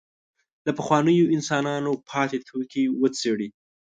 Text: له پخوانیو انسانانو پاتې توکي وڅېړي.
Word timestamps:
له 0.65 0.71
پخوانیو 0.77 1.31
انسانانو 1.35 1.91
پاتې 2.09 2.37
توکي 2.47 2.83
وڅېړي. 2.99 3.49